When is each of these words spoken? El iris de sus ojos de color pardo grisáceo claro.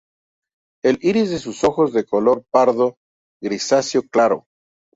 El 0.83 0.97
iris 1.03 1.29
de 1.29 1.37
sus 1.37 1.63
ojos 1.63 1.93
de 1.93 2.05
color 2.05 2.43
pardo 2.51 2.95
grisáceo 3.39 4.01
claro. 4.09 4.47